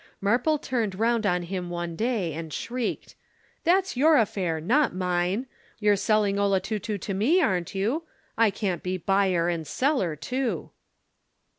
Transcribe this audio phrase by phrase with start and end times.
[0.19, 3.13] Marple turned round on him one day and shrieked:
[3.63, 5.45] "That's your affair, not mine.
[5.77, 8.05] You're selling 'Olotutu' to me, aren't you?
[8.35, 10.71] I can't be buyer and seller, too."